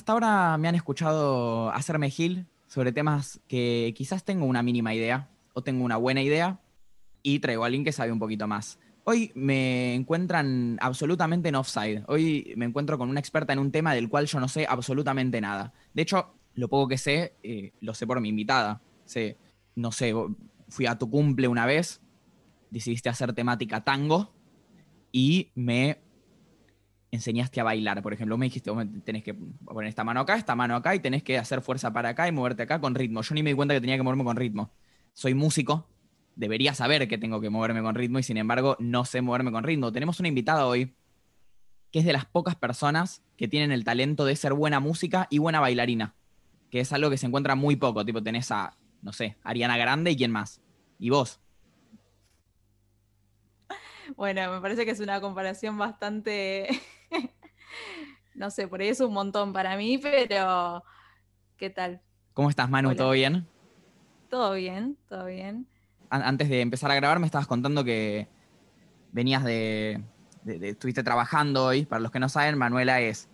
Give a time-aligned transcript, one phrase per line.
[0.00, 5.28] Hasta ahora me han escuchado hacerme gil sobre temas que quizás tengo una mínima idea
[5.52, 6.58] o tengo una buena idea
[7.22, 8.78] y traigo a alguien que sabe un poquito más.
[9.04, 12.04] Hoy me encuentran absolutamente en offside.
[12.08, 15.38] Hoy me encuentro con una experta en un tema del cual yo no sé absolutamente
[15.38, 15.74] nada.
[15.92, 18.80] De hecho, lo poco que sé, eh, lo sé por mi invitada.
[19.74, 20.14] No sé,
[20.70, 22.00] fui a tu cumple una vez,
[22.70, 24.32] decidiste hacer temática tango
[25.12, 26.00] y me
[27.10, 28.02] enseñaste a bailar.
[28.02, 28.70] Por ejemplo, me dijiste,
[29.04, 32.10] tenés que poner esta mano acá, esta mano acá y tenés que hacer fuerza para
[32.10, 33.22] acá y moverte acá con ritmo.
[33.22, 34.70] Yo ni me di cuenta que tenía que moverme con ritmo.
[35.12, 35.88] Soy músico,
[36.36, 39.64] debería saber que tengo que moverme con ritmo y sin embargo no sé moverme con
[39.64, 39.92] ritmo.
[39.92, 40.94] Tenemos una invitada hoy
[41.90, 45.38] que es de las pocas personas que tienen el talento de ser buena música y
[45.38, 46.14] buena bailarina,
[46.70, 48.04] que es algo que se encuentra muy poco.
[48.04, 50.60] Tipo, tenés a, no sé, Ariana Grande y quién más.
[50.98, 51.40] ¿Y vos?
[54.16, 56.68] Bueno, me parece que es una comparación bastante,
[58.40, 60.82] no sé, por ahí es un montón para mí, pero
[61.58, 62.00] ¿qué tal?
[62.32, 62.94] ¿Cómo estás, Manu?
[62.94, 63.46] ¿Todo bien?
[64.30, 65.66] Todo bien, todo bien.
[66.08, 68.28] Antes de empezar a grabar me estabas contando que
[69.12, 70.02] venías de,
[70.46, 71.84] estuviste trabajando hoy.
[71.84, 73.28] Para los que no saben, Manuela es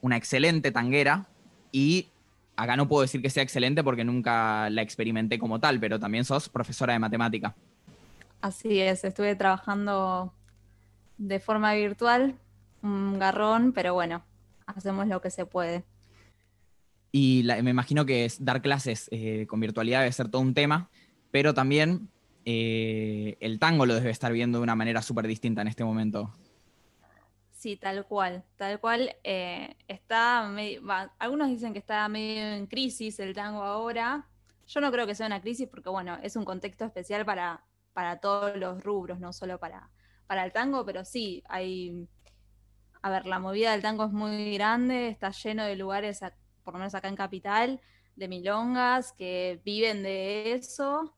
[0.00, 1.26] una excelente tanguera
[1.72, 2.10] y
[2.54, 6.24] acá no puedo decir que sea excelente porque nunca la experimenté como tal, pero también
[6.24, 7.56] sos profesora de matemática.
[8.40, 10.32] Así es, estuve trabajando
[11.18, 12.36] de forma virtual,
[12.82, 14.22] un garrón, pero bueno,
[14.66, 15.84] hacemos lo que se puede.
[17.12, 20.90] Y me imagino que dar clases eh, con virtualidad debe ser todo un tema,
[21.30, 22.10] pero también
[22.44, 26.34] eh, el tango lo debe estar viendo de una manera súper distinta en este momento.
[27.52, 29.16] Sí, tal cual, tal cual.
[29.24, 30.52] Eh, está,
[31.18, 34.28] algunos dicen que está medio en crisis el tango ahora.
[34.66, 37.64] Yo no creo que sea una crisis porque, bueno, es un contexto especial para
[37.96, 39.90] para todos los rubros, no solo para,
[40.26, 42.06] para el tango, pero sí, hay,
[43.06, 46.20] a ver, la movida del tango es muy grande, está lleno de lugares,
[46.64, 47.80] por lo menos acá en Capital,
[48.16, 51.14] de milongas que viven de eso.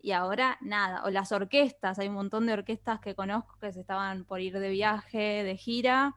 [0.00, 3.80] Y ahora nada, o las orquestas, hay un montón de orquestas que conozco que se
[3.80, 6.16] estaban por ir de viaje, de gira,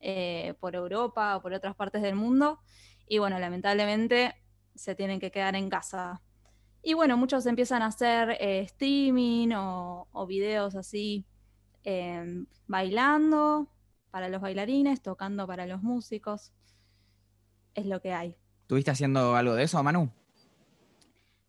[0.00, 2.58] eh, por Europa o por otras partes del mundo.
[3.06, 4.34] Y bueno, lamentablemente
[4.74, 6.22] se tienen que quedar en casa
[6.82, 11.24] y bueno, muchos empiezan a hacer eh, streaming o, videos así,
[11.84, 13.68] em, bailando
[14.10, 16.52] para los bailarines, tocando para los músicos.
[17.74, 18.36] Es lo que hay.
[18.66, 20.10] ¿Tuviste haciendo algo de eso, Manu?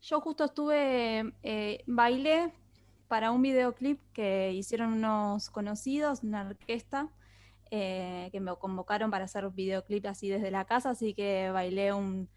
[0.01, 2.53] Yo justo estuve, eh, bailé
[3.07, 7.09] para un videoclip que hicieron unos conocidos, una orquesta,
[7.71, 12.29] eh, que me convocaron para hacer videoclip así desde la casa, así que bailé un,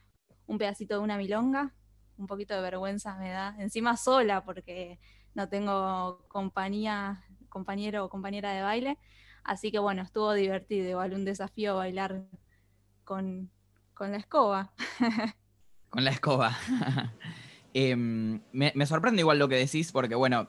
[0.46, 1.74] un pedacito de una milonga
[2.20, 5.00] un poquito de vergüenza me da, encima sola porque
[5.34, 8.98] no tengo compañía, compañero o compañera de baile,
[9.44, 12.24] así que bueno, estuvo divertido, igual un desafío bailar
[13.04, 13.50] con,
[13.98, 14.72] la escoba.
[15.88, 16.56] con la escoba.
[17.72, 20.48] Em, me, sorprende igual lo que decís, porque bueno,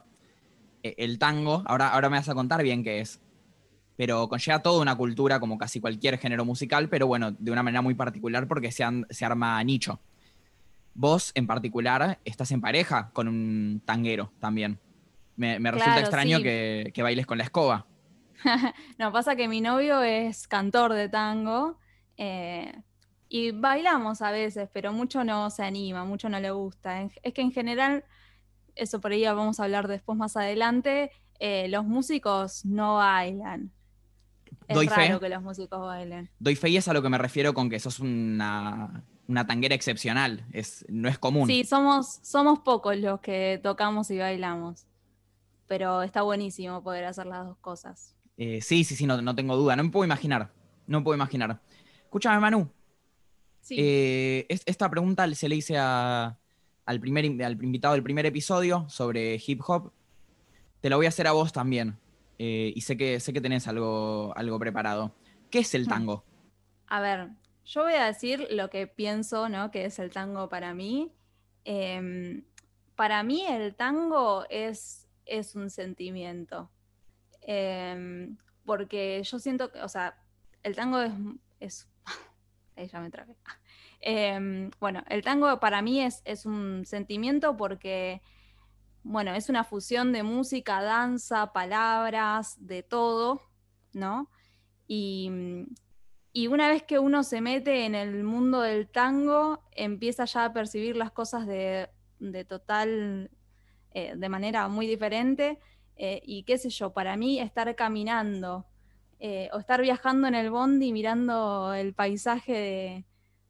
[0.82, 3.22] e, el tango, ahora, ahora me vas a contar bien qué es,
[3.96, 7.84] pero conlleva toda una cultura como casi cualquier género musical, pero bueno, de una manera
[7.84, 10.00] muy particular porque se, se arma nicho.
[10.94, 14.80] Vos, en particular, estás en pareja con un tanguero también.
[15.38, 17.88] Me, resulta extraño que, bailes con la escoba.
[18.98, 21.78] no, pasa que mi novio es cantor de tango
[22.18, 22.74] eh,
[23.30, 27.02] y bailamos a veces, pero mucho no se anima, mucho no le gusta.
[27.24, 28.04] Es que en general,
[28.76, 33.72] eso por ahí vamos a hablar después más adelante, eh, los músicos no bailan.
[34.68, 36.30] Es Doy raro que los músicos bailen.
[36.40, 39.74] Doy fe y es a lo que me refiero con que sos una una tanguera
[39.74, 41.48] excepcional, es, no es común.
[41.48, 44.86] Sí, somos, somos pocos los que tocamos y bailamos,
[45.68, 48.16] pero está buenísimo poder hacer las dos cosas.
[48.44, 50.52] Eh, sí, sí, sí, no, no, tengo duda, no me puedo imaginar,
[50.88, 51.62] no me puedo imaginar.
[52.06, 52.68] Escúchame, Manu.
[53.60, 53.76] Sí.
[53.78, 56.36] Eh, esta pregunta se le hice al,
[57.00, 59.92] primer, al invitado del primer episodio sobre hip hop.
[60.80, 62.00] Te la voy a hacer a vos también.
[62.40, 65.14] Eh, y sé que, sé que tenés algo, algo preparado.
[65.52, 65.90] ¿Qué es el mm.
[65.90, 66.26] tango?
[66.88, 67.30] A ver,
[67.64, 69.70] yo voy a decir lo que pienso, ¿no?
[69.70, 71.12] Que es el tango para mí.
[71.64, 72.44] Em,
[72.96, 76.72] para mí el tango es, es un sentimiento.
[77.42, 80.18] Em, porque yo siento que, o sea,
[80.64, 81.12] el tango es.
[81.60, 81.90] es
[82.76, 83.36] ahí ya me trabé.
[84.00, 88.22] Em, bueno, el tango para mí es, es un sentimiento porque,
[89.04, 93.42] bueno, es una fusión de música, danza, palabras, de todo,
[93.94, 94.30] ¿no?
[94.88, 95.30] Y
[96.34, 100.54] y una vez que uno se mete en el mundo del tango, empieza ya a
[100.54, 101.90] percibir las cosas de,
[102.48, 103.30] total,
[103.94, 105.60] eh, de manera muy diferente.
[106.04, 108.66] Eh, y qué sé yo, para mí estar caminando
[109.20, 113.06] eh, o estar viajando en el bondi mirando el paisaje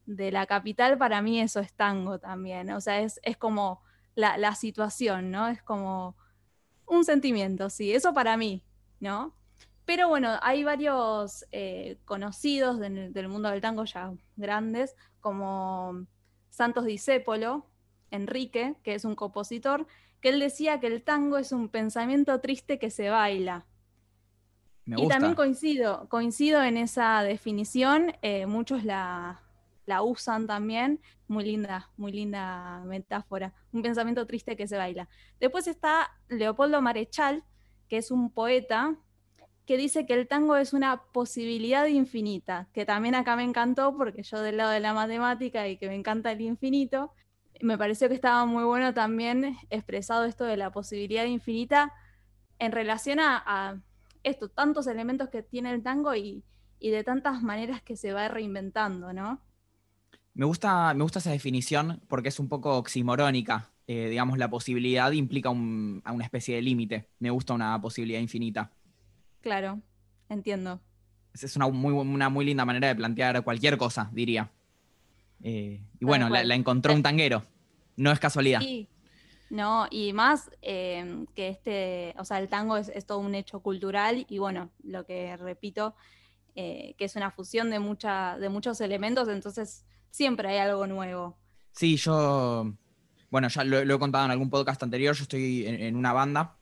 [0.05, 2.69] de la capital, para mí eso es tango también.
[2.71, 3.81] O sea, es, como
[4.15, 5.47] la, situación, ¿no?
[5.47, 6.17] Es como
[6.87, 8.65] un sentimiento, sí, eso para mí,
[8.99, 9.33] ¿no?
[9.85, 16.05] Pero bueno, hay varios eh, conocidos del, mundo del tango ya grandes, como
[16.49, 17.65] Santos Discépolo,
[18.09, 19.87] Enrique, que es un compositor,
[20.21, 23.65] que él decía que el tango es un pensamiento triste que se baila.
[24.85, 29.41] Y también coincido, coincido en esa definición, eh, muchos la,
[29.85, 30.99] la usan también.
[31.27, 33.53] Muy linda, muy linda metáfora.
[33.71, 35.07] Un pensamiento triste que se baila.
[35.39, 37.43] Después está Leopoldo Marechal,
[37.87, 38.97] que es un poeta
[39.65, 44.23] que dice que el tango es una posibilidad infinita, que también acá me encantó porque
[44.23, 47.13] yo del lado de la matemática y que me encanta el infinito,
[47.61, 51.93] me pareció que estaba muy bueno también expresado esto de la posibilidad infinita
[52.59, 53.81] en relación a,
[54.23, 56.43] estos tantos elementos que tiene el tango y,
[56.79, 59.41] y de tantas maneras que se va reinventando, ¿no?
[60.33, 63.71] Me gusta, me gusta esa definición porque es un poco oximorónica.
[63.87, 67.09] Eh, digamos, la posibilidad implica a una especie de límite.
[67.19, 68.71] Me gusta una posibilidad infinita.
[69.41, 69.81] Claro,
[70.29, 70.79] entiendo.
[71.33, 74.51] Es una muy, una muy linda manera de plantear cualquier cosa, diría.
[75.43, 77.43] Eh, y bueno, la, encontró un eh, tanguero.
[77.95, 78.61] No es casualidad.
[78.61, 78.87] Sí.
[79.49, 84.37] No, y más que este, o sea, el tango es, todo un hecho cultural y
[84.37, 85.93] bueno, lo que repito,
[86.55, 91.37] que es una fusión de, mucha, de muchos elementos, entonces siempre hay algo nuevo.
[91.73, 92.73] Sí, yo,
[93.29, 96.57] bueno, ya lo, he contado en algún podcast anterior, yo estoy en, una banda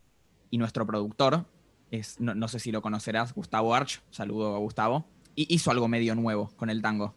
[0.49, 1.45] y nuestro productor
[1.91, 5.05] es, no, sé si lo conocerás, Gustavo Arch, saludo a Gustavo,
[5.35, 7.15] y hizo algo medio nuevo con el tango.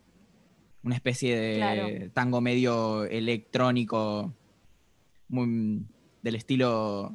[0.84, 4.32] Una especie de tango medio electrónico,
[5.28, 5.86] muy,
[6.22, 7.14] del estilo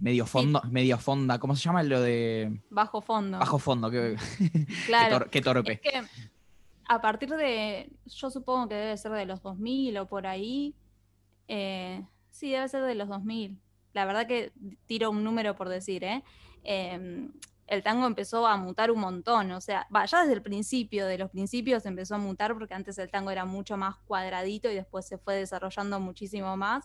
[0.00, 3.38] medio fondo, medio fonda, ¿cómo se llama lo de bajo fondo?
[3.38, 4.16] Bajo fondo, qué,
[4.86, 5.30] claro.
[5.30, 5.80] qué, torpe
[6.88, 10.74] a partir de, yo supongo que debe ser de los 2000 o por ahí.
[11.48, 13.58] Eh, sí, debe ser de los 2000.
[13.92, 14.52] La verdad que
[14.86, 16.22] tiro un número por decir, ¿eh?
[16.62, 17.32] Em,
[17.66, 21.30] el tango empezó a mutar un montón, o sea, ya desde el principio, de los
[21.30, 25.18] principios empezó a mutar porque antes el tango era mucho más cuadradito y después se
[25.18, 26.84] fue desarrollando muchísimo más.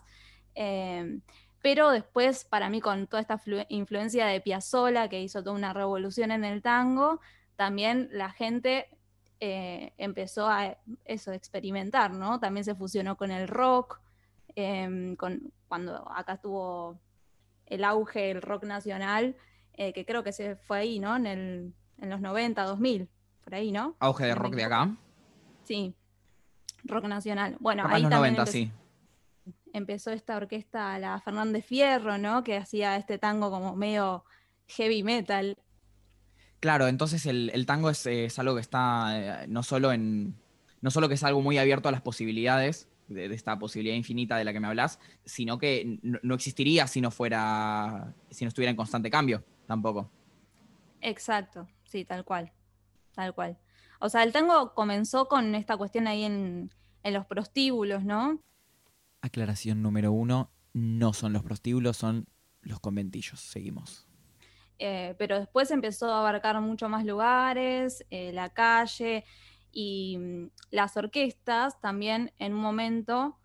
[0.54, 1.22] Em,
[1.62, 6.32] pero después, para mí, con toda esta influencia de Piazzolla, que hizo toda una revolución
[6.32, 7.20] en el tango,
[7.54, 8.88] también la gente
[9.38, 12.40] eh, empezó a eso, experimentar, ¿no?
[12.40, 14.00] También se fusionó con el rock,
[14.56, 17.00] em, con, cuando acá tuvo
[17.66, 19.36] el auge del rock nacional,
[19.74, 21.16] eh, que creo que se fue ahí, ¿no?
[21.16, 23.08] En, el, en los 90, 2000,
[23.44, 23.96] por ahí, ¿no?
[23.98, 24.96] ¿Auge de rock de acá?
[25.64, 25.94] Sí,
[26.84, 27.56] rock nacional.
[27.60, 28.58] Bueno, ahí también empezó,
[29.72, 32.44] empezó esta orquesta, la Fernández Fierro, ¿no?
[32.44, 34.24] Que hacía este tango como medio
[34.68, 35.56] heavy metal.
[36.60, 40.36] Claro, entonces el, tango es, algo que está eh, no solo en.
[40.80, 44.44] No solo que es algo muy abierto a las posibilidades, de, esta posibilidad infinita de
[44.44, 48.14] la que me hablas, sino que no, existiría si no fuera.
[48.30, 50.10] si no estuviera en constante cambio, tampoco.
[51.00, 52.52] Exacto, sí, tal cual.
[53.14, 53.58] Tal cual.
[54.00, 56.70] O sea, el tango comenzó con esta cuestión ahí en,
[57.02, 58.40] en los prostíbulos, ¿no?
[59.20, 62.26] Aclaración número uno: no son los prostíbulos, son
[62.62, 63.40] los conventillos.
[63.40, 64.08] Seguimos.
[64.78, 69.24] Eh, pero después empezó a abarcar mucho más lugares, eh, la calle
[69.70, 73.38] y mm, las orquestas también en un momento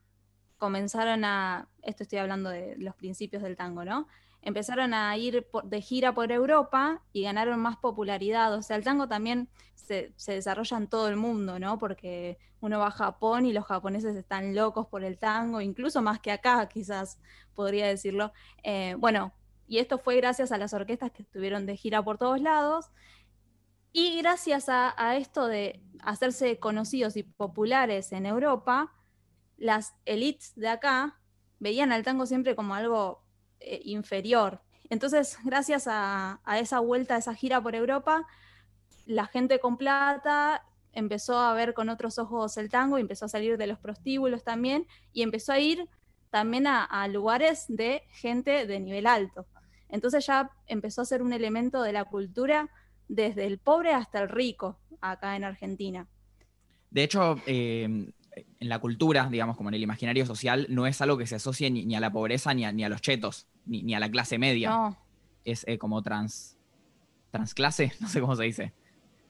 [0.57, 4.07] comenzaron a, esto estoy hablando de los principios del tango, ¿no?
[4.41, 8.53] Empezaron a ir de gira por Europa y ganaron más popularidad.
[8.53, 11.77] O sea, el tango también se, desarrolla en todo el mundo, ¿no?
[11.77, 16.19] Porque uno va a Japón y los japoneses están locos por el tango, incluso más
[16.19, 17.19] que acá, quizás
[17.55, 18.31] podría decirlo.
[18.63, 19.33] Eh, bueno,
[19.67, 22.89] y esto fue gracias a las orquestas que estuvieron de gira por todos lados.
[23.91, 28.93] Y gracias a, esto de hacerse conocidos y populares en Europa,
[29.57, 31.19] las elites de acá
[31.59, 33.23] veían al tango siempre como algo
[33.59, 34.61] eh, inferior.
[34.89, 38.25] Entonces, gracias a, esa vuelta, a esa gira por Europa,
[39.05, 43.57] la gente con plata empezó a ver con otros ojos el tango, empezó a salir
[43.57, 45.87] de los prostíbulos también, y empezó a ir
[46.31, 49.45] también a lugares de gente de nivel alto.
[49.89, 52.69] Entonces ya empezó a ser un elemento de la cultura
[53.07, 56.07] desde el pobre hasta el rico acá en Argentina.
[56.89, 58.11] De hecho, em,
[58.59, 61.69] en la cultura, digamos, como en el imaginario social, no es algo que se asocie
[61.71, 64.69] ni, a la pobreza ni a, ni a los chetos, ni, a la clase media.
[64.69, 64.97] No.
[65.45, 66.57] Es eh, como trans,
[67.31, 68.73] transclase, no sé cómo se dice.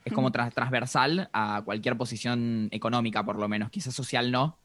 [0.05, 3.69] Es como transversal a cualquier posición económica, por lo menos.
[3.69, 4.57] Quizás social no.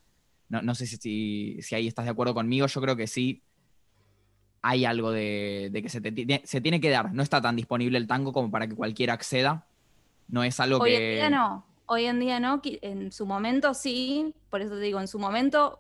[0.49, 2.67] No, sé si, si ahí estás de acuerdo conmigo.
[2.69, 3.43] Yo creo que sí
[4.61, 6.01] hay algo de, que se,
[6.45, 7.13] se, tiene que dar.
[7.13, 9.67] No está tan disponible el tango como para que cualquiera acceda.
[10.29, 11.09] No es algo Hoy que.
[11.09, 11.67] En día no.
[11.95, 15.79] Hoy en día no, en su momento sí, por eso te digo, en su momento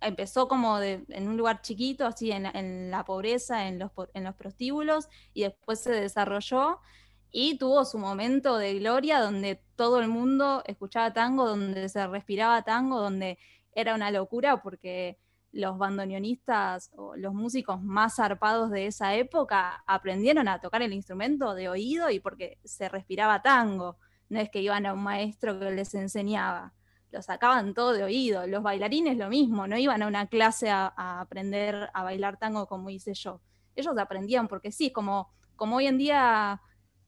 [0.00, 4.34] empezó como de, en un lugar chiquito, así en, la pobreza, en los, en los
[4.36, 6.80] prostíbulos, y después se desarrolló
[7.30, 12.62] y tuvo su momento de gloria donde todo el mundo escuchaba tango, donde se respiraba
[12.62, 13.38] tango, donde
[13.74, 15.18] era una locura porque
[15.52, 21.52] los bandoneonistas o los músicos más zarpados de esa época aprendieron a tocar el instrumento
[21.54, 23.98] de oído y porque se respiraba tango.
[24.28, 26.72] No es que iban a un maestro que les enseñaba,
[27.10, 28.46] lo sacaban todo de oído.
[28.46, 30.86] Los bailarines lo mismo, no iban a una clase a,
[31.20, 33.40] aprender a bailar tango como hice yo.
[33.76, 36.60] Ellos aprendían porque sí, como, como hoy en día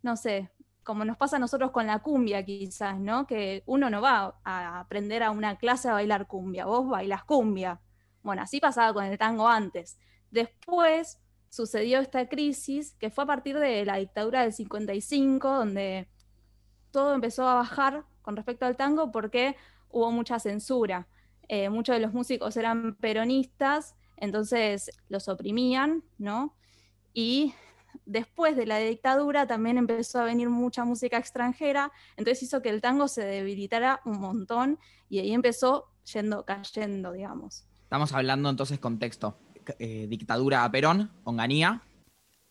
[0.06, 0.50] no sé,
[0.84, 3.26] como nos pasa a nosotros con la cumbia quizás, ¿no?
[3.26, 7.80] Que uno no va a aprender a una clase a bailar cumbia, vos bailas cumbia.
[8.22, 9.98] Bueno, así pasaba con el tango antes.
[10.30, 16.08] Después sucedió esta crisis que fue a partir de la dictadura del 55, donde
[16.96, 19.54] todo empezó a bajar con respecto al tango porque
[19.90, 21.06] hubo mucha censura.
[21.46, 26.56] Eh, muchos de los músicos eran peronistas, entonces los oprimían, ¿no?
[27.12, 27.52] Y
[28.06, 32.80] después de la dictadura también empezó a venir mucha música extranjera, entonces hizo que el
[32.80, 34.78] tango se debilitara un montón
[35.10, 37.66] y ahí empezó yendo, cayendo, digamos.
[37.82, 39.36] Estamos hablando entonces contexto.
[39.78, 41.82] Eh, dictadura a Perón, Onganía.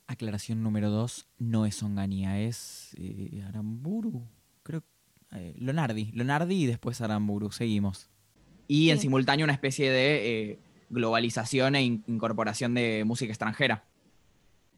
[0.08, 4.28] Aclaración número dos, no es Onganía, es eh, Aramburu,
[4.64, 4.84] creo.
[5.32, 8.10] Eh, Lonardi, Lonardi y después Aramburu, seguimos.
[8.68, 10.60] Y en simultáneo una especie de
[10.90, 13.84] globalización e incorporación de música extranjera.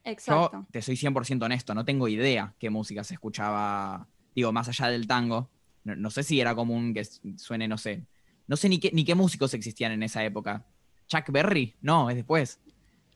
[0.04, 0.60] Exacto.
[0.60, 4.88] Yo te soy 100% honesto, no tengo idea qué música se escuchaba, digo, más allá
[4.88, 5.50] del tango.
[5.84, 7.06] No, sé si era común que
[7.38, 8.04] suene, no sé.
[8.48, 10.66] No sé ni qué, ni qué músicos existían en esa época.
[11.08, 11.76] ¿Chuck Berry?
[11.82, 12.60] No, es después.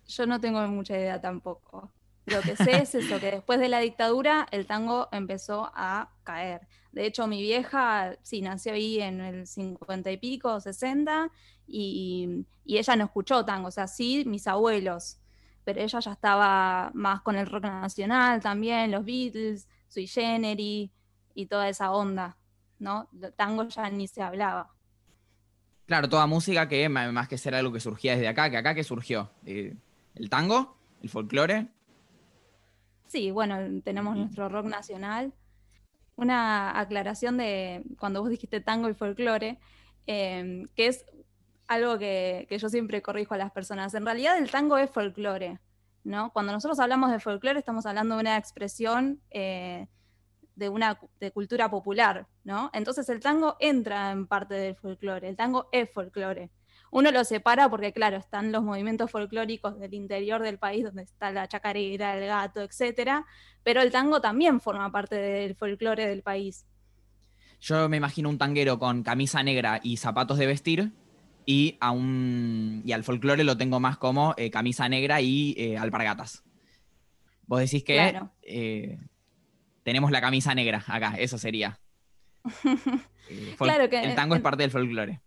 [0.08, 1.92] Yo no tengo mucha idea tampoco.
[2.26, 6.68] Lo que sé es eso, que después de la dictadura el tango empezó a caer.
[6.92, 11.32] De hecho, mi vieja, sí, nació ahí en el 50 y pico, 60,
[11.68, 13.70] y, y ella no escuchó tango.
[13.70, 15.18] O sea, sí, mis abuelos,
[15.64, 20.90] pero ella ya estaba más con el rock nacional también, los Beatles, Sui Generis
[21.34, 22.38] y toda esa onda,
[22.80, 23.10] ¿no?
[23.36, 24.74] tango ya ni se hablaba.
[25.86, 28.84] Claro, toda música que más que ser algo que surgía desde acá, que acá que
[28.84, 29.30] surgió.
[29.46, 29.76] Eh,
[30.16, 30.78] ¿El tango?
[31.02, 31.68] ¿El folclore?
[33.12, 35.34] Sí, bueno, tenemos nuestro rock nacional.
[36.16, 39.60] Una aclaración de cuando vos dijiste tango y folclore,
[40.08, 41.06] eh, que es
[41.68, 43.94] algo que, yo siempre corrijo a las personas.
[43.96, 45.60] En realidad el tango es folclore,
[46.06, 46.32] ¿no?
[46.32, 49.90] Cuando nosotros hablamos de folclore estamos hablando de una expresión eh,
[50.56, 52.70] de una de cultura popular, ¿no?
[52.72, 56.50] Entonces el tango entra en parte del folclore, el tango es folclore.
[56.92, 61.32] Uno lo separa porque, claro, están los movimientos folclóricos del interior del país, donde está
[61.32, 63.26] la chacarera, el gato, etcétera,
[63.64, 66.66] pero el tango también forma parte del folclore del país.
[67.62, 70.92] Yo me imagino un tanguero con camisa negra y zapatos de vestir,
[71.46, 75.78] y, a un, y al folclore lo tengo más como eh, camisa negra y eh,
[75.78, 76.44] alpargatas.
[77.48, 79.00] Vos decís que eh,
[79.84, 81.80] tenemos la camisa negra acá, eso sería.
[83.58, 85.22] claro que el tango es parte del folclore.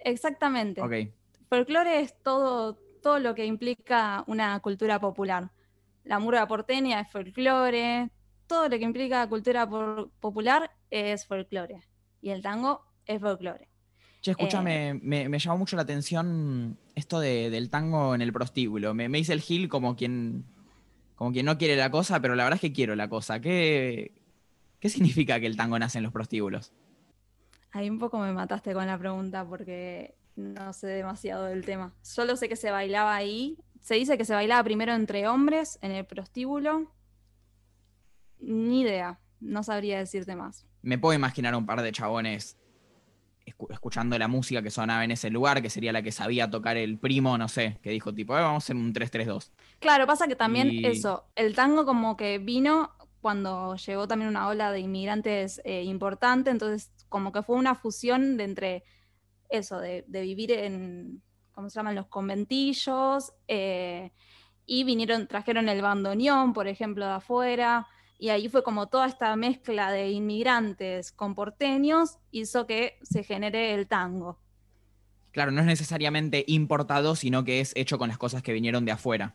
[0.00, 0.80] Exactamente.
[1.48, 5.50] Folclore es todo, todo lo que implica una cultura popular.
[6.04, 8.10] La murga porteña es folclore,
[8.46, 11.82] todo lo que implica cultura popular es folclore.
[12.20, 13.68] Y el tango es folclore.
[14.20, 18.92] Che, escúchame, eh, me, llamó mucho la atención esto del tango en el prostíbulo.
[18.94, 20.44] Me, me hice el gil como quien,
[21.14, 23.40] como quien no quiere la cosa, pero la verdad es que quiero la cosa.
[23.40, 24.12] ¿Qué,
[24.80, 26.72] qué significa que el tango nace en los prostíbulos?
[27.72, 31.92] Ahí un poco me mataste con la pregunta porque no sé demasiado del tema.
[32.02, 33.58] Solo sé que se bailaba ahí.
[33.80, 36.92] Se dice que se bailaba primero entre hombres en el prostíbulo.
[38.40, 40.66] Ni idea, no sabría decirte más.
[40.82, 42.56] Me puedo imaginar un par de chabones
[43.70, 46.98] escuchando la música que sonaba en ese lugar, que sería la que sabía tocar el
[46.98, 49.50] primo, no sé, que dijo tipo, vamos a hacer un 3-3-2.
[49.78, 54.70] Claro, pasa que también eso, el tango como que vino cuando llegó también una ola
[54.70, 58.84] de inmigrantes eh, importante, entonces como que fue una fusión de entre
[59.48, 61.22] eso, de, vivir en,
[61.52, 61.94] ¿cómo se llaman?
[61.94, 64.12] Los conventillos, eh,
[64.66, 67.86] y vinieron, trajeron el bandoneón, por ejemplo, de afuera,
[68.18, 73.74] y ahí fue como toda esta mezcla de inmigrantes con porteños hizo que se genere
[73.74, 74.38] el tango.
[75.30, 78.92] Claro, no es necesariamente importado, sino que es hecho con las cosas que vinieron de
[78.92, 79.34] afuera.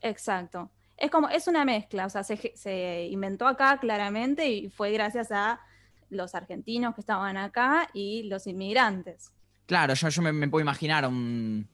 [0.00, 0.70] Exacto.
[0.96, 5.58] Es como, es una mezcla, o sea, se, inventó acá claramente y fue gracias a
[6.10, 9.32] los argentinos que estaban acá y los inmigrantes.
[9.66, 11.68] Claro, yo, yo me, me puedo imaginar un.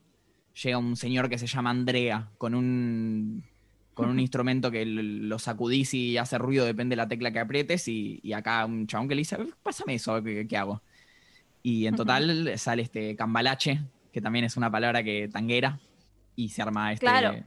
[0.62, 3.44] Llega un señor que se llama Andrea con un
[3.96, 7.88] con un instrumento que lo sacudís y hace ruido, depende de la tecla que aprietes,
[7.88, 10.82] y, acá un chabón que le dice, pásame eso, ¿qué, hago?
[11.62, 13.80] Y en total sale este cambalache,
[14.12, 15.80] que también es una palabra que tanguera,
[16.36, 17.44] y se arma este,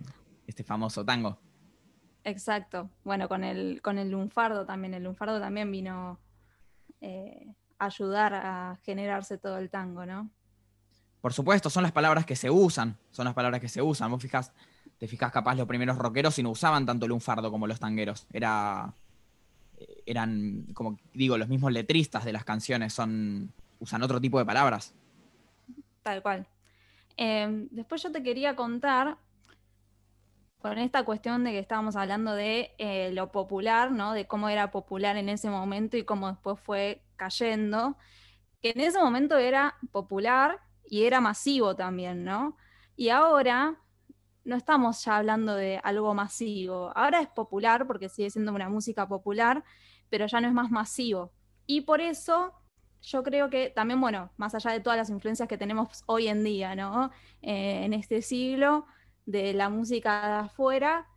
[0.48, 1.39] este famoso tango.
[2.24, 2.89] Exacto.
[3.03, 4.96] Bueno, con el, con el lunfardo también.
[4.96, 6.19] El lunfardo también vino
[7.01, 10.29] eh, ayudar a generarse todo el tango, ¿no?
[11.22, 12.98] Por supuesto, son las palabras que se usan.
[13.12, 14.10] Son las palabras que se usan.
[14.12, 14.53] Vos fijas,
[14.98, 18.27] te fijas capaz los primeros rockeros y no usaban tanto el lunfardo como los tangueros.
[18.32, 18.94] Era.
[20.06, 23.51] Eran, como digo, los mismos letristas de las canciones son.
[23.79, 24.94] usan otro tipo de palabras.
[26.03, 26.48] Tal cual.
[27.18, 29.18] Em, después yo te quería contar
[30.60, 34.13] con esta cuestión de que estábamos hablando de eh, lo popular, ¿no?
[34.13, 37.98] De cómo era popular en ese momento y cómo después fue cayendo,
[38.62, 42.58] que en ese momento era popular y era masivo también, ¿no?
[42.96, 43.80] Y ahora
[44.44, 49.08] no estamos ya hablando de algo masivo, ahora es popular porque sigue siendo una música
[49.08, 49.63] popular,
[50.10, 51.32] pero ya no es más masivo.
[51.66, 52.54] Y por eso
[53.01, 56.44] yo creo que también, bueno, más allá de todas las influencias que tenemos hoy en
[56.44, 57.12] día, ¿no?
[57.42, 58.86] Eh, en este siglo,
[59.29, 61.07] de la música de afuera,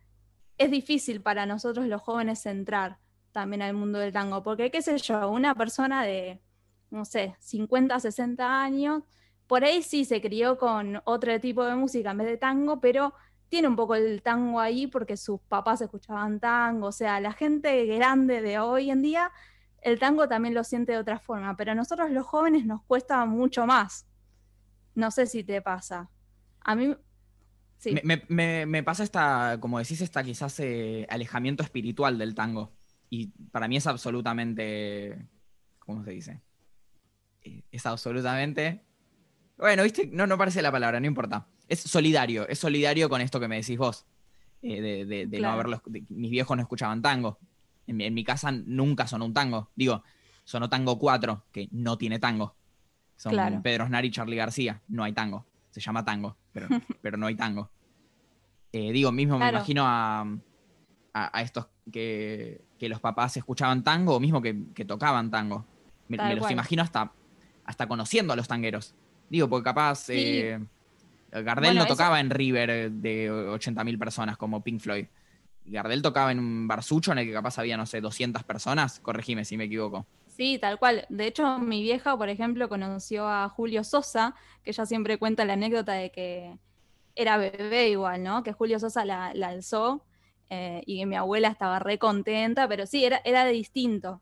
[0.57, 2.99] es difícil para nosotros los jóvenes entrar
[3.31, 6.39] también al mundo del tango, porque qué sé yo, una persona de,
[6.91, 9.03] no sé, 50, 60 años,
[9.47, 13.15] por ahí sí se crió con otro tipo de música en vez de tango, pero
[13.49, 17.85] tiene un poco el tango ahí porque sus papás escuchaban tango, o sea, la gente
[17.87, 19.31] grande de hoy en día,
[19.81, 23.25] el tango también lo siente de otra forma, pero a nosotros los jóvenes nos cuesta
[23.25, 24.05] mucho más.
[24.93, 26.11] No sé si te pasa.
[26.61, 26.95] A mí
[27.91, 32.71] me, pasa esta, como decís, esta quizás eh, alejamiento espiritual del tango.
[33.09, 35.27] Y para mí es absolutamente.
[35.79, 36.41] ¿Cómo se dice?
[37.41, 38.83] Eh, es absolutamente.
[39.57, 41.47] Bueno, viste, no, no parece la palabra, no importa.
[41.67, 44.05] Es solidario, es solidario con esto que me decís vos.
[44.61, 45.81] Eh, de, no haberlos.
[46.09, 47.37] mis viejos no escuchaban tango.
[47.85, 49.69] En, mi casa nunca sonó un tango.
[49.75, 50.03] Digo,
[50.43, 52.55] sonó tango 4, que no tiene tango.
[53.15, 54.81] Son Pedro Snar y Charlie García.
[54.87, 56.67] No hay tango se llama tango, pero,
[57.01, 57.71] pero no hay tango.
[58.73, 60.27] Eh, digo, mismo me imagino a,
[61.13, 64.53] a, estos que, los papás escuchaban tango o mismo que,
[64.85, 65.65] tocaban tango.
[66.07, 67.11] Me, los imagino hasta,
[67.65, 68.95] hasta conociendo a los tangueros.
[69.29, 70.59] Digo, porque capaz eh,
[71.31, 75.05] Gardel no tocaba en River de 80.000 personas como Pink Floyd.
[75.65, 78.99] Gardel tocaba en un barsucho en el que capaz había, no sé, 200 personas.
[78.99, 80.07] Corregime si me equivoco.
[80.27, 81.05] Sí, tal cual.
[81.09, 84.33] De hecho, mi vieja, por ejemplo, conoció a Julio Sosa,
[84.63, 86.57] que ella siempre cuenta la anécdota de que
[87.15, 88.43] era bebé igual, ¿no?
[88.43, 90.05] Que Julio Sosa la, alzó
[90.49, 94.21] eh, y mi abuela estaba re contenta, pero sí, era, era distinto,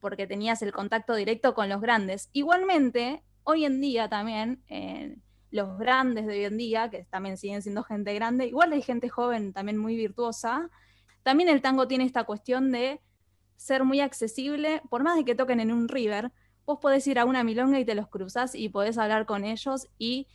[0.00, 2.30] porque tenías el contacto directo con los grandes.
[2.32, 5.16] Igualmente, hoy en día también, eh,
[5.50, 9.08] los grandes de hoy en día, que también siguen siendo gente grande, igual hay gente
[9.08, 10.70] joven también muy virtuosa,
[11.22, 13.00] también el tango tiene esta cuestión de
[13.56, 16.32] ser muy accesible, por más de que toquen en un river,
[16.64, 19.88] vos podés ir a una milonga y te los cruzás y podés hablar con ellos
[19.98, 20.28] y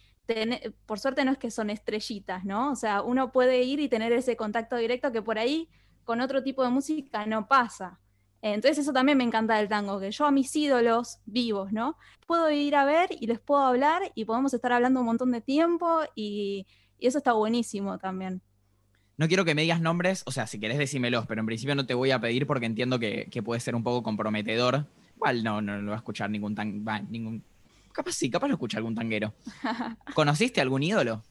[0.86, 2.72] por suerte no es que son estrellitas, ¿no?
[2.72, 5.70] O sea, uno puede ir y tener ese contacto directo que por ahí
[6.04, 8.00] con otro tipo de música no pasa.
[8.42, 11.98] Entonces eso también me encanta del tango, que yo a mis ídolos vivos, ¿no?
[12.28, 15.40] Puedo ir a ver y les puedo hablar y podemos estar hablando un montón de
[15.40, 16.68] tiempo y
[17.00, 18.42] eso está buenísimo también.
[19.16, 21.86] No quiero que me digas nombres, o sea, si querés decímelos, pero en principio no
[21.86, 24.88] te voy a pedir porque entiendo que, puede ser un poco comprometedor.
[25.16, 26.84] Igual no, no, lo va a escuchar ningún tan.
[27.10, 27.44] ningún.
[27.94, 29.34] Capaz sí, capaz lo escucha algún tanguero.
[30.16, 31.24] ¿Conociste algún ídolo?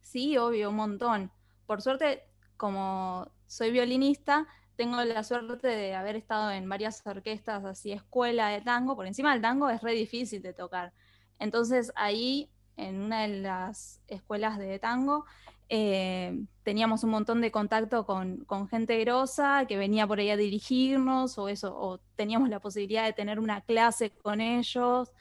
[0.00, 1.30] Sí, obvio, un montón.
[1.66, 2.24] Por suerte,
[2.56, 4.46] como soy violinista,
[4.76, 8.96] tengo la suerte de haber estado en varias orquestas así, escuela de tango.
[8.96, 10.92] Por encima del tango es re difícil de tocar.
[11.38, 15.26] Entonces ahí, en una de las escuelas de tango,
[15.72, 21.38] eh, teníamos un montón de contacto con, gente grosa que venía por ahí a dirigirnos
[21.38, 25.12] o eso, o teníamos la posibilidad de tener una clase con ellos.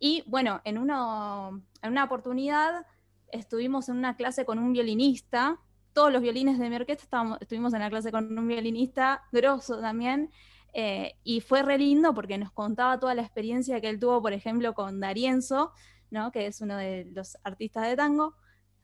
[0.00, 2.84] Y bueno, en, en una oportunidad
[3.30, 5.60] estuvimos en una clase con un violinista,
[5.92, 9.80] todos los violines de mi orquesta estábamos, estuvimos en la clase con un violinista grosso
[9.80, 10.30] también,
[10.72, 14.32] eh, y fue re lindo porque nos contaba toda la experiencia que él tuvo, por
[14.32, 15.72] ejemplo, con Darienzo,
[16.10, 16.32] ¿no?
[16.32, 18.34] que es uno de los artistas de tango,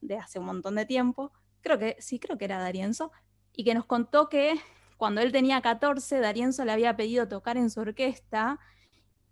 [0.01, 3.13] de hace un montón de tiempo, creo que sí, creo que era Darienzo,
[3.53, 4.55] y que nos contó que
[4.97, 8.59] cuando él tenía 14, Darienzo le había pedido tocar en su orquesta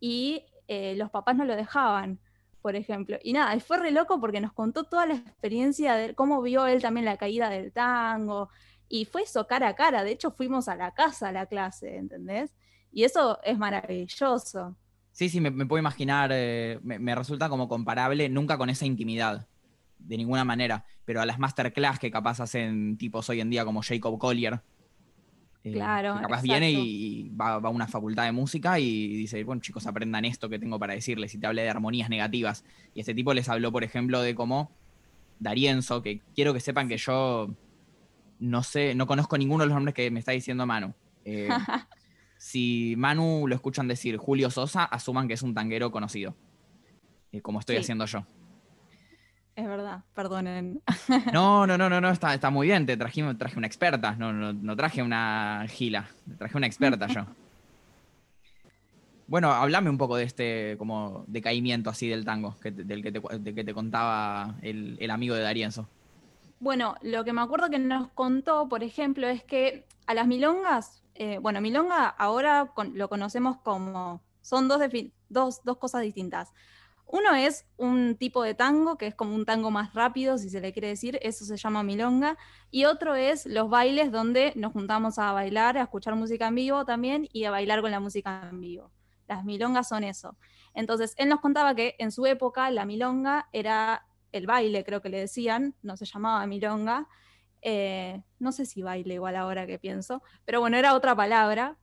[0.01, 2.21] y eh, los papás no lo dejaban,
[2.63, 3.19] por ejemplo.
[3.23, 6.67] Y nada, y fue re loco porque nos contó toda la experiencia de cómo vio
[6.67, 8.49] él también la caída del tango,
[8.89, 11.97] y fue eso cara a cara, de hecho fuimos a la casa a la clase,
[11.97, 12.55] ¿entendés?
[12.93, 14.77] Y eso es maravilloso.
[15.11, 19.49] Sí, sí, me, puedo imaginar, eh, me resulta como comparable, nunca con esa intimidad
[19.99, 23.83] de ninguna manera, pero a las masterclass que capaz hacen tipos hoy en día como
[23.83, 24.61] Jacob Collier.
[25.65, 26.61] eh, Claro, que capaz exacto.
[26.61, 30.49] viene y va, va a una facultad de música y dice, bueno chicos, aprendan esto
[30.49, 32.65] que tengo para decirles y te hable de armonías negativas.
[32.95, 34.71] Y este tipo les habló, por ejemplo, de cómo
[35.41, 37.51] Darienzo, que quiero que sepan que yo
[38.39, 40.95] no sé, no conozco ninguno de los nombres que me está diciendo Manu.
[41.25, 41.49] Eh,
[42.39, 46.37] si Manu lo escuchan decir Julio Sosa, asuman que es un tanguero conocido,
[47.33, 47.81] eh, como estoy Sí.
[47.83, 48.25] haciendo yo.
[49.57, 50.83] Es verdad, perdonen.
[51.33, 54.33] No, no, no, no, no, está, está muy bien, te traje, traje una experta, no,
[54.33, 56.07] no, no traje una gila,
[56.39, 57.25] traje una experta yo.
[59.29, 63.21] Bueno, hablame un poco de este como decaimiento así del tango, que del que te,
[63.39, 65.89] de que te contaba el, el amigo de Darienzo.
[66.61, 71.03] Bueno, lo que me acuerdo que nos contó, por ejemplo, es que a las milongas,
[71.15, 74.81] eh, bueno, milonga ahora con- lo conocemos como, son dos,
[75.29, 76.53] dos, dos cosas distintas.
[77.07, 80.61] Uno es un tipo de tango, que es como un tango más rápido, si se
[80.61, 82.37] le quiere decir, eso se llama milonga,
[82.71, 86.85] y otro es los bailes donde nos juntamos a bailar, a escuchar música en vivo
[86.85, 88.91] también y a bailar con la música en vivo.
[89.29, 90.37] Las milongas son eso.
[90.75, 95.09] Entonces, él nos contaba que en su época la milonga era el baile, creo que
[95.09, 97.09] le decían, no se llamaba milonga.
[97.63, 101.79] eh, no sé si baile igual ahora que pienso, pero bueno, era otra palabra.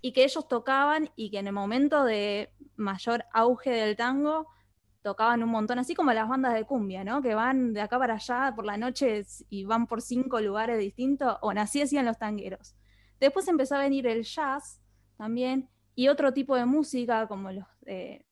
[0.00, 4.46] Y que ellos tocaban y que en el momento de mayor auge del tango
[5.08, 7.22] tocaban un montón, así como las bandas de cumbia, ¿no?
[7.22, 11.38] Que van de acá para allá por la noche y van por cinco lugares distintos.
[11.40, 12.76] Bueno, así hacían los tangueros.
[13.18, 14.82] Después empezó a venir el jazz
[15.16, 18.26] también y otro tipo de música, como los eh,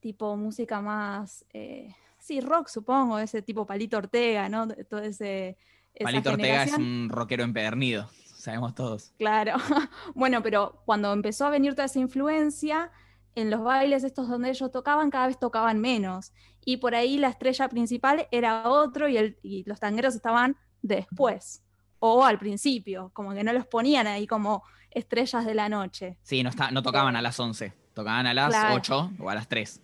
[0.00, 4.68] tipo música más, eh, sí, rock supongo, ese tipo Palito Ortega, ¿no?
[4.68, 5.56] Todo ese...
[5.94, 9.14] esa Palito Ortega es un rockero empedernido, sabemos todos.
[9.16, 9.54] Claro.
[10.14, 12.90] Bueno, pero cuando empezó a venir toda esa influencia,
[13.34, 16.32] en los bailes estos donde ellos tocaban, cada vez tocaban menos.
[16.64, 21.62] Y por ahí la estrella principal era otro y, el- y los tangueros estaban después
[21.98, 26.16] o al principio, como que no los ponían ahí como estrellas de la noche.
[26.22, 28.74] Sí, no, está, no tocaban a las 11, tocaban a las Claro.
[28.74, 29.80] 8 o a las 3.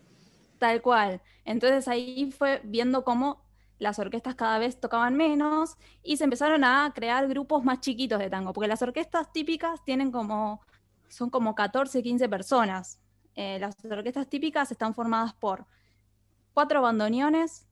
[0.59, 1.20] Tal cual.
[1.44, 3.44] Entonces ahí fue viendo cómo
[3.78, 8.30] las orquestas cada vez tocaban menos y se empezaron a crear grupos más chiquitos de
[8.30, 10.62] tango, porque las orquestas típicas tienen como,
[11.09, 12.98] son como 14, 15 personas.
[13.37, 15.66] Eh, las orquestas típicas están formadas por
[16.55, 17.66] cuatro bandoneones,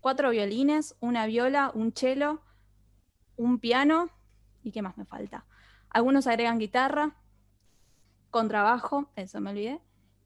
[0.00, 2.40] cuatro violines, una viola, un cello,
[3.36, 4.08] un piano
[4.62, 5.44] y qué más me falta.
[5.90, 7.14] Algunos agregan guitarra,
[8.30, 9.80] contrabajo, eso me olvidé,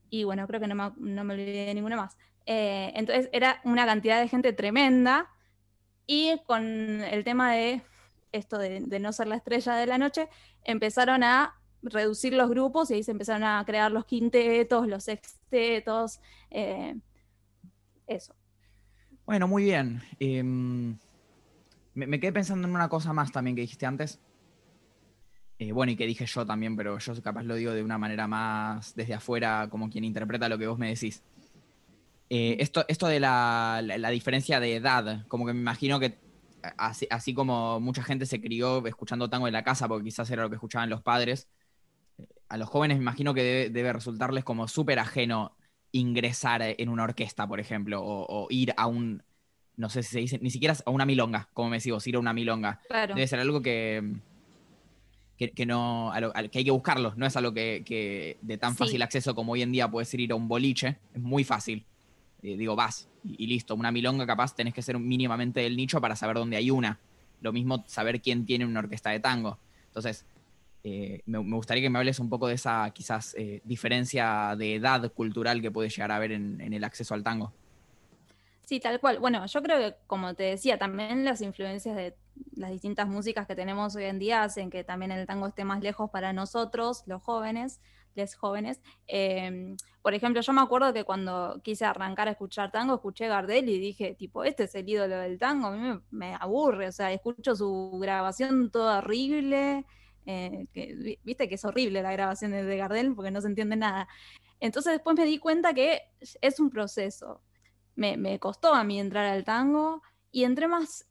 [0.09, 2.16] y bueno, creo que no me, no me olvidé de ninguna más.
[2.46, 5.29] Eh, entonces era una cantidad de gente tremenda
[6.07, 7.83] y con el tema de
[8.31, 10.29] esto de, de no ser la estrella de la noche,
[10.62, 16.20] empezaron a reducir los grupos y ahí se empezaron a crear los quintetos, los sextetos,
[16.50, 16.96] eh,
[18.06, 18.34] eso.
[19.26, 20.02] Bueno, muy bien.
[20.20, 20.98] Em,
[21.94, 24.20] me, me quedé pensando en una cosa más también que dijiste antes.
[25.58, 28.26] Eh, bueno, y que dije yo también, pero yo capaz lo digo de una manera
[28.28, 31.24] más desde afuera, como quien interpreta lo que vos me decís.
[32.28, 36.20] Eh, esto, esto de la, la- la diferencia de edad, como que me imagino que
[36.76, 40.42] así, así como mucha gente se crió escuchando tango en la casa, porque quizás era
[40.42, 41.48] lo que escuchaban los padres,
[42.48, 45.56] a los jóvenes me imagino que debe, debe resultarles como súper ajeno
[45.92, 49.22] ingresar en una orquesta, por ejemplo, o, o ir a un,
[49.76, 52.16] no sé si se dice, ni siquiera a una milonga, como me decís vos, ir
[52.16, 52.80] a una milonga.
[52.88, 53.14] Claro.
[53.14, 54.02] Debe ser algo que,
[55.37, 57.82] que, que no, a lo- a lo- que hay que buscarlo, no es algo que,
[57.85, 58.78] que de tan Sí.
[58.78, 61.85] fácil acceso como hoy en día puedes ir a un boliche, es muy fácil.
[62.42, 66.00] Eh, digo, vas y, y listo, una milonga capaz tenés que ser mínimamente del nicho
[66.00, 66.98] para saber dónde hay una.
[67.40, 69.59] Lo mismo saber quién tiene una orquesta de tango.
[69.88, 70.24] Entonces,
[70.88, 75.12] eh, me, gustaría que me hables un poco de esa quizás eh, diferencia de edad
[75.12, 77.53] cultural que puede llegar a haber en, en el acceso al tango.
[78.64, 79.18] Sí, tal cual.
[79.18, 82.14] Bueno, yo creo que, como te decía, también las influencias de
[82.55, 85.83] las distintas músicas que tenemos hoy en día hacen que también el tango esté más
[85.83, 87.81] lejos para nosotros, los jóvenes,
[88.14, 88.81] les jóvenes.
[89.09, 93.68] Eh, por ejemplo, yo me acuerdo que cuando quise arrancar a escuchar tango, escuché Gardel
[93.68, 96.92] y dije, tipo, este es el ídolo del tango, a mí me, me aburre, o
[96.92, 99.85] sea, escucho su grabación toda horrible,
[100.26, 103.76] eh, que, vi- viste que es horrible la grabación de Gardel porque no se entiende
[103.76, 104.08] nada.
[104.60, 106.02] Entonces después me di cuenta que
[106.40, 107.42] es un proceso
[107.96, 111.06] me, me costó a mí entrar al tango y entré más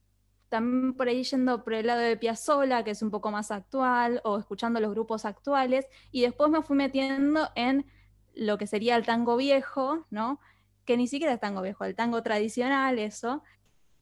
[0.50, 4.22] también por ahí yendo por el lado de Piazzolla, que es un poco más actual,
[4.24, 7.86] o escuchando los grupos actuales, y después me fui metiendo en
[8.34, 10.40] lo que sería el tango viejo, ¿no?
[10.86, 13.44] Que ni siquiera es tango viejo, el tango tradicional, eso,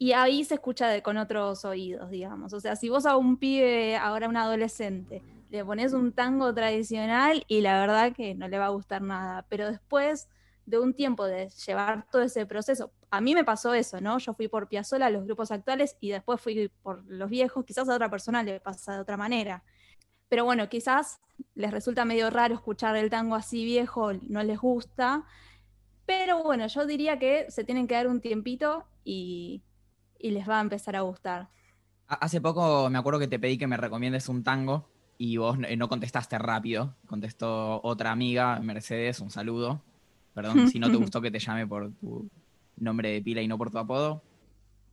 [0.04, 2.52] y ahí se escucha de- con otros oídos, digamos.
[2.52, 7.46] O sea, si vos a un pibe, ahora un adolescente, le pones un tango tradicional
[7.48, 10.28] y la verdad que no le va a gustar nada, pero después
[10.66, 14.18] de un tiempo de llevar todo ese proceso, a mí me pasó eso, ¿no?
[14.18, 17.88] Yo fui por Piazzolla a los grupos actuales y después fui por los viejos, quizás
[17.88, 19.63] a otra persona le pasa de otra manera.
[20.30, 21.22] Pero bueno, quizás
[21.56, 25.26] les resulta medio raro escuchar el tango así viejo, no les gusta.
[26.06, 29.62] Pero bueno, yo diría que se tienen que dar un tiempito y,
[30.24, 31.50] y les va a empezar a gustar.
[32.08, 35.90] Hace poco me acuerdo que te pedí que me recomiendes un tango y vos no
[35.90, 36.96] contestaste rápido.
[37.08, 39.82] Contestó otra amiga, Mercedes, un saludo.
[40.34, 42.30] Perdón si no te gustó que te llame por tu
[42.78, 44.24] nombre de pila y no por tu apodo.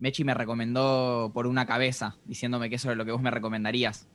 [0.01, 4.09] Mechi me recomendó por una cabeza, diciéndome que eso es lo que vos me recomendarías.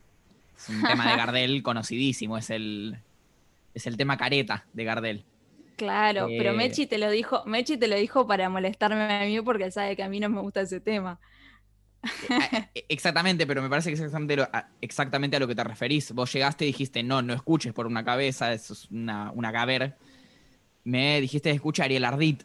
[0.58, 2.98] Es un tema de Gardel conocidísimo, es el,
[3.74, 5.26] es el tema careta de Gardel.
[5.76, 9.42] Claro, pero eh, Mechi te lo dijo, Mechi te lo dijo para molestarme a mí
[9.42, 11.20] porque él sabe que a mí no me gusta ese tema.
[12.90, 14.48] Exactamente, pero me parece que es exactamente,
[14.80, 16.12] exactamente a lo que te referís.
[16.12, 19.96] Vos llegaste y dijiste, no, no escuches por una cabeza, eso es una, una.
[20.84, 22.44] Me dijiste, escucha Ariel Ardit.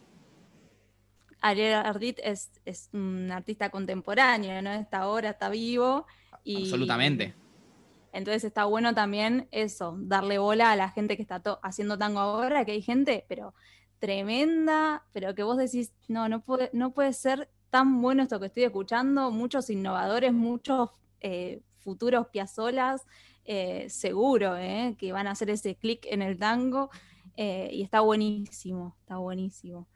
[1.41, 2.49] Ariel Ardit es,
[2.91, 4.73] un artista contemporáneo, ¿no?
[4.73, 6.07] Está ahora, está vivo.
[6.43, 7.35] Y, Absolutamente.
[8.11, 12.65] Entonces está bueno también eso, darle bola a la gente que está haciendo tango ahora,
[12.65, 13.53] que hay gente, pero
[13.99, 18.47] tremenda, pero que vos decís, no, no puede, no puede ser tan bueno esto que
[18.47, 20.89] estoy escuchando, muchos innovadores, muchos
[21.21, 23.05] eh, futuros piazolas,
[23.45, 26.91] eh, seguro, eh, que van a hacer ese clic en el tango,
[27.37, 29.87] y está buenísimo, está buenísimo.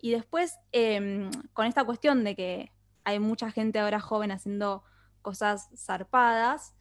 [0.00, 2.72] Y después, em, con esta cuestión de que
[3.04, 4.84] hay mucha gente ahora joven haciendo
[5.20, 6.74] cosas zarpadas,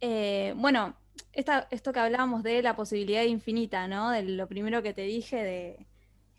[0.00, 0.96] eh, bueno,
[1.32, 4.10] esto que hablábamos de la posibilidad infinita, ¿no?
[4.10, 5.86] De lo primero que te dije, de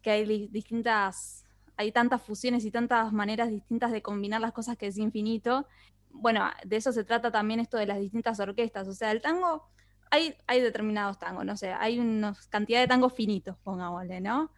[0.02, 1.46] que hay distintas,
[1.78, 5.68] hay tantas fusiones y tantas maneras distintas de combinar las cosas que es infinito.
[6.10, 8.88] Bueno, de eso se trata también esto de las distintas orquestas.
[8.88, 9.68] O sea, el tango,
[10.10, 14.52] hay, hay determinados tangos, no sé, hay una cantidad de tangos finitos, pongámosle, ¿no?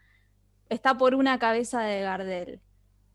[0.74, 2.62] está por una cabeza de Gardel.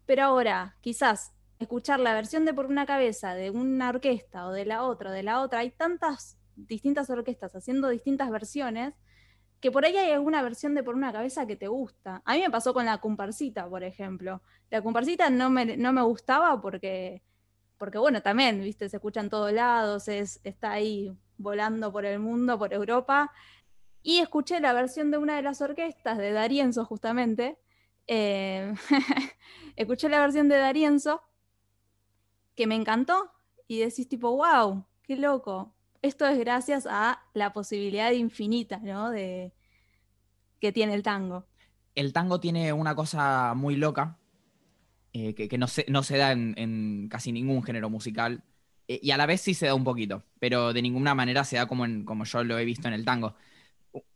[0.07, 4.65] Pero ahora, quizás escuchar la versión de por una cabeza de una orquesta o de
[4.65, 8.95] la otra, o de la otra, hay tantas distintas orquestas haciendo distintas versiones
[9.61, 12.23] que por ahí hay alguna versión de por una cabeza que te gusta.
[12.25, 14.41] A mí me pasó con la comparsita, por ejemplo.
[14.71, 17.23] La comparsita no me, no me gustaba porque,
[17.77, 22.21] porque, bueno, también, viste, se escucha en todos lados, es, está ahí volando por el
[22.21, 23.33] mundo, por Europa,
[24.03, 27.59] y escuché la versión de una de las orquestas, de Darienzo justamente.
[28.07, 28.73] Eh,
[29.77, 31.23] escuché la versión de Darienzo,
[32.59, 33.31] que me encantó,
[33.69, 35.73] y decís tipo, wow, qué loco.
[36.03, 39.11] Esto es gracias a la posibilidad infinita, ¿no?
[39.11, 39.53] De,
[40.61, 41.47] que tiene el tango.
[41.95, 44.19] El tango tiene una cosa muy loca,
[45.13, 48.43] eh, que, no, se, no, se, da en, casi ningún género musical,
[48.89, 51.59] eh, y a la vez sí se da un poquito, pero de ninguna manera se
[51.59, 53.37] da como, como yo lo he visto en el tango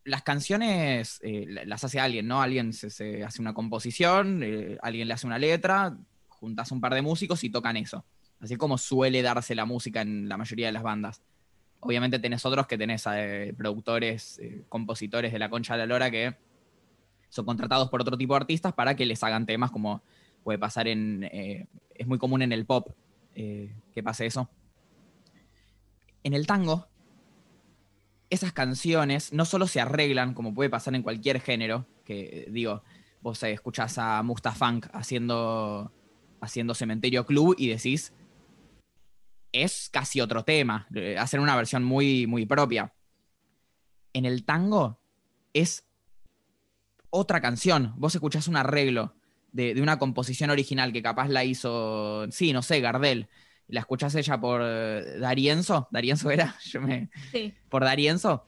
[0.05, 2.42] las canciones eh, las hace alguien, ¿no?
[2.42, 4.42] Alguien se, hace una composición,
[4.83, 5.96] alguien le hace una letra,
[6.28, 8.05] juntas un par de músicos y tocan eso.
[8.42, 11.22] Así como suele darse la música en la mayoría de las bandas.
[11.81, 16.37] Obviamente tenés otros que tenés eh, productores, compositores de la concha de la lora que
[17.31, 20.02] son contratados por otro tipo de artistas para que les hagan temas como
[20.44, 21.24] puede pasar en...
[21.24, 22.88] es muy común en el pop
[23.35, 24.50] que pase eso.
[26.22, 26.87] En el tango
[28.33, 32.83] esas canciones no solo se arreglan, como puede pasar en cualquier género, que digo,
[33.20, 35.92] vos eh, escuchás a Mustafunk haciendo,
[36.40, 38.14] haciendo Cementerio Club y decís,
[39.53, 42.93] es casi otro tema, eh, hacer una versión muy, muy propia.
[44.12, 45.01] En el tango
[45.53, 45.87] es
[47.11, 49.15] otra canción, vos escuchás un arreglo
[49.53, 53.29] de, de una composición original que capaz la hizo, sí, no sé, Gardel,
[53.69, 57.11] la escuchás ella por eh, Darienzo, Darienzo era, yo me...
[57.31, 57.55] Sí.
[57.69, 58.47] Por Darienzo.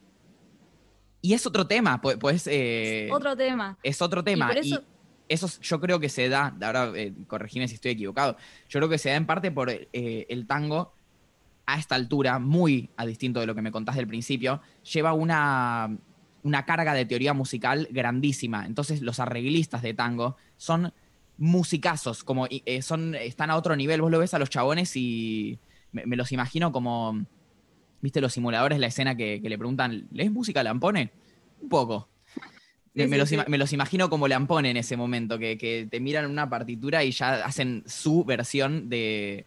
[1.22, 2.46] Y es otro tema, pues...
[2.46, 3.78] Eh, otro tema.
[3.82, 4.52] Es otro tema.
[4.54, 4.84] Y, eso...
[5.28, 8.36] yo creo que se da, ahora eh, corregime si estoy equivocado,
[8.68, 10.92] yo creo que se da en parte por el tango
[11.66, 14.60] a esta altura, muy a distinto de lo que me contás del principio,
[14.92, 15.96] lleva una,
[16.42, 18.66] una carga de teoría musical grandísima.
[18.66, 20.92] Entonces los arreglistas de tango son
[21.38, 24.02] musicazos, como eh, son, están a otro nivel.
[24.02, 25.58] Vos lo ves a los chabones y
[25.92, 27.24] me, los imagino como,
[28.00, 31.12] viste, los simuladores, la escena que, le preguntan, ¿lees música Lampone?
[31.60, 32.08] Un poco.
[32.94, 37.44] Me, los, imagino como Lampone en ese momento, que, te miran una partitura y ya
[37.44, 39.46] hacen su versión de,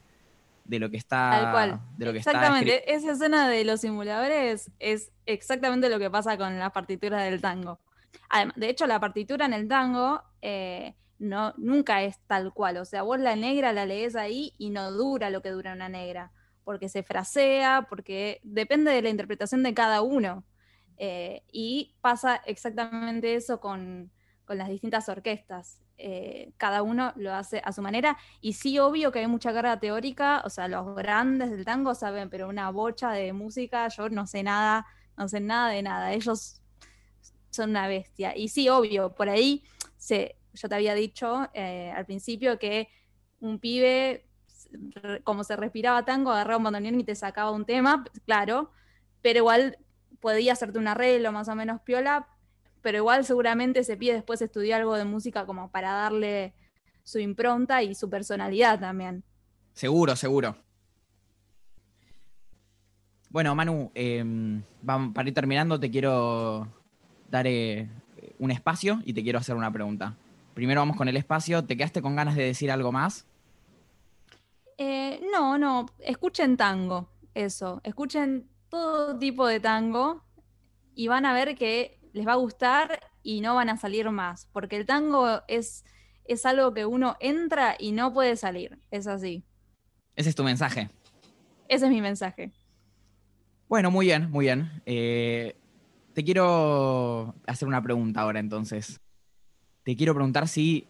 [0.68, 1.32] lo que está.
[1.32, 2.16] Tal cual.
[2.16, 2.94] exactamente.
[2.94, 7.80] Esa escena de los simuladores es exactamente lo que pasa con las partituras del tango.
[8.30, 12.78] Además, de hecho, la partitura en el tango eh, no, nunca es tal cual.
[12.78, 15.88] O sea, vos la negra la lees ahí y no dura lo que dura una
[15.88, 16.32] negra,
[16.66, 20.44] porque se frasea, porque depende de la interpretación de cada uno.
[20.98, 24.12] Eh, y pasa exactamente eso con,
[24.46, 25.82] con las distintas orquestas.
[26.00, 28.18] Eh, cada uno lo hace a su manera.
[28.42, 32.30] Y sí, obvio que hay mucha carga teórica, o sea, los grandes del tango saben,
[32.30, 34.86] pero una bocha de música, yo no sé nada,
[35.18, 36.14] no sé nada de nada.
[36.14, 36.62] Ellos
[37.50, 38.36] son una bestia.
[38.36, 39.64] Y sí, obvio, por ahí
[39.98, 42.90] se, yo te había dicho eh, al principio que
[43.40, 44.28] un pibe,
[45.24, 48.72] como se respiraba tango, agarraba un bandoneón y te sacaba un tema, claro,
[49.22, 49.78] pero igual
[50.20, 52.28] podía hacerte un arreglo más o menos piola,
[52.82, 56.54] pero igual seguramente ese pie después estudió algo de música como para darle
[57.04, 59.24] su impronta y su personalidad también.
[59.74, 60.58] Seguro, seguro.
[63.30, 64.64] Bueno, Manu, em,
[65.14, 66.68] para ir terminando, te quiero
[67.30, 67.90] dar eh,
[68.40, 70.16] un espacio y te quiero hacer una pregunta.
[70.54, 71.64] Primero vamos con el espacio.
[71.64, 73.28] ¿Te quedaste con ganas de decir algo más?
[74.78, 75.86] Eh, no, no.
[76.00, 77.80] Escuchen tango, eso.
[77.84, 80.24] Escuchen todo tipo de tango
[80.96, 84.48] y van a ver que les va a gustar y no van a salir más,
[84.52, 85.86] porque el tango es,
[86.26, 88.80] es algo que uno entra y no puede salir.
[88.92, 89.44] Es así.
[90.16, 90.90] Ese es tu mensaje.
[91.68, 92.52] Ese es mi mensaje.
[93.68, 94.82] Bueno, muy bien, muy bien.
[94.86, 95.56] Eh,
[96.14, 99.02] te quiero hacer una pregunta ahora entonces
[99.88, 100.86] te quiero preguntar si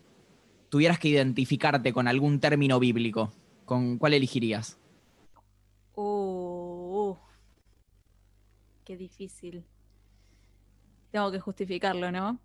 [0.69, 3.31] tuvieras que identificarte con algún término bíblico,
[3.63, 4.79] ¿con cuál elegirías?
[5.93, 6.46] Uh,
[8.87, 9.65] qué difícil.
[11.11, 12.39] Tengo que justificarlo, ¿no?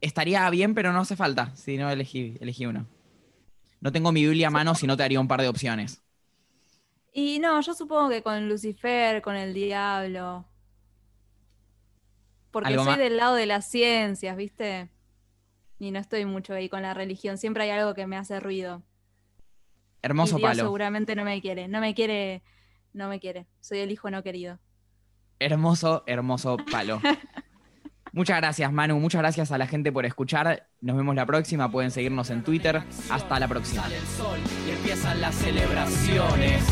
[0.00, 2.86] Estaría bien, pero no hace falta si no elegí, elegí uno.
[3.80, 6.04] No tengo mi Biblia a mano, si no te haría un par de opciones.
[7.12, 10.46] Y no, yo supongo que con Lucifer, con el diablo,
[12.52, 14.88] porque soy del lado de las ciencias, ¿viste?
[15.80, 17.38] Y no estoy mucho ahí con la religión.
[17.38, 18.84] Siempre hay algo que me hace ruido.
[20.00, 21.66] Hermoso y Dios Seguramente no me quiere.
[21.66, 22.42] No me quiere.
[22.92, 23.46] No me quiere.
[23.60, 24.58] Soy el hijo no querido.
[25.38, 27.00] Hermoso, hermoso palo.
[28.12, 28.98] Muchas gracias, Manu.
[28.98, 30.68] Muchas gracias a la gente por escuchar.
[30.80, 31.70] Nos vemos la próxima.
[31.70, 32.82] Pueden seguirnos en Twitter.
[33.10, 33.84] Hasta la próxima.
[34.66, 36.64] y empiezan las celebraciones.